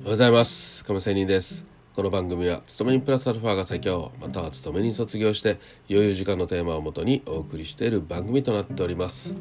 [0.00, 0.82] おはようございます。
[0.82, 1.66] 亀仙人です。
[1.94, 5.58] この番組は勤め人プラスアルファが最強または勤め人卒業して
[5.90, 9.34] 余裕時間のテーマをもとにお送りしている番組となっております。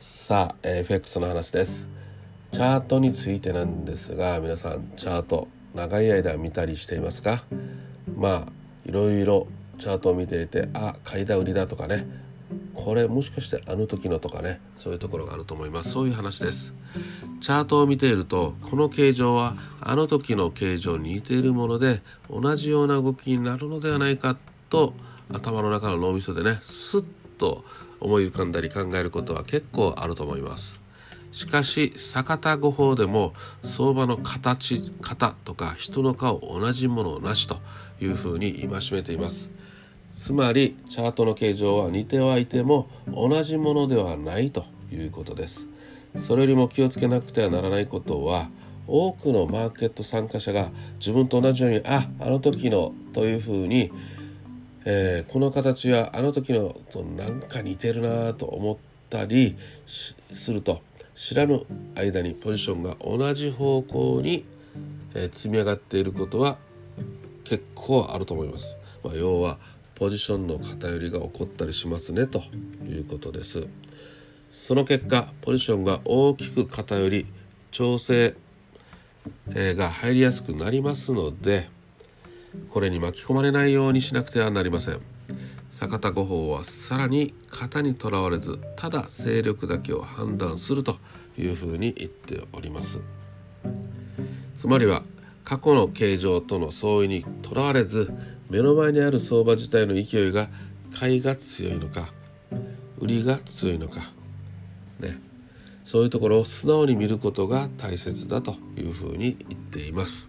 [0.00, 1.90] さあ、FX の話です。
[2.52, 7.44] チャートについてなんですが皆さんチャート長い間見たりしていますか？
[8.16, 8.52] まあ
[8.86, 9.46] いろいろ
[9.78, 12.06] チャートを見ていてあ買いだ売りだとかね。
[12.74, 15.90] これもしかしてあの時のとかねそういうところがあると思います。
[15.90, 16.74] そういう話です。
[17.40, 24.36] チャートを見ているとこの形状はあの時の形状に似ているもので同じような動きになるのではないか
[24.70, 24.94] と
[25.30, 27.04] 頭の中の脳みそでねスッ
[27.38, 27.64] と
[28.00, 30.80] 思い浮かんだり考えることは結構あると思います。
[31.32, 33.32] しかし逆田語法でも
[33.64, 37.58] 相場の形型とか人の顔同じものなしと
[38.00, 39.50] いうふうに戒めています。
[40.12, 45.66] つまりチャートの形状は似てはいても同じものではないということです
[46.18, 48.50] それよりも気をつけなくてはならないことは
[48.86, 53.90] 多くのマーケット参加者が自分と同じようにああの時のというふうに、
[54.84, 58.76] えー、この形はあの時のとなんか似てるなと思っ
[59.08, 60.82] たりすると
[61.14, 64.44] 知らぬ間にポジションが同じ方向に、
[65.14, 66.58] えー、積み上がっていることは
[67.44, 68.76] 結構あると思います。
[69.04, 69.58] まあ、要は
[69.94, 72.42] ポジションの偏りが起こったりしますねと
[72.84, 73.68] いうことです。
[74.50, 77.26] その結果ポジションが大きく偏り
[77.70, 78.34] 調整
[79.48, 81.70] が入りやすくなりますので
[82.70, 84.98] これに巻き込まれないようにしなくてはなりません。
[85.70, 90.98] 坂田五法はさらに型にとらわれずただ勢力だけを判断すると
[91.38, 93.00] いうふうに言っております。
[94.56, 95.02] つまりは
[95.44, 98.12] 過去の形状との相違にとらわれず
[98.52, 100.50] 目の前にある相場自体の勢いが
[100.94, 102.12] 買いが強いのか
[102.98, 104.12] 売りが強いのか
[105.00, 105.18] ね。
[105.86, 110.28] そういうところを素直に見ることが大切だというふうに言っています。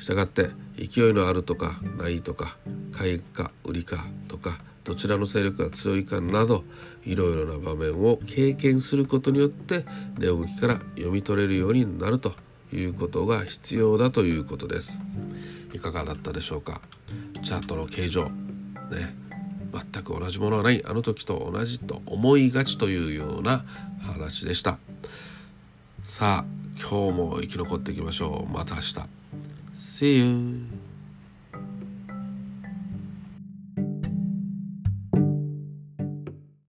[0.00, 2.56] したがって勢いのあるとかないとか
[2.90, 6.64] 買いか売りかとかどちらの勢力が強いかなど
[7.04, 9.84] いろいろな場面を経験することによって
[10.18, 12.32] 値動きから読み取れるようになると
[12.72, 14.98] いうことが必要だということです。
[15.72, 16.80] いかがだったでしょうか？
[17.44, 18.24] チャートの形状。
[18.24, 19.24] ね。
[19.72, 23.64] 全く同じものはないあの時と同じと思いがちというような
[24.02, 24.78] 話でした。
[26.02, 28.52] さあ今日も生き残っていきましょう。
[28.52, 28.94] また明日。
[29.74, 30.83] See you!